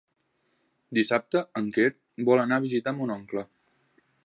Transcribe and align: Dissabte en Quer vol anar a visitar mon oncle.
Dissabte 0.99 1.43
en 1.61 1.67
Quer 1.77 1.87
vol 2.31 2.43
anar 2.45 2.59
a 2.61 2.65
visitar 2.67 2.97
mon 3.03 3.17
oncle. 3.21 3.47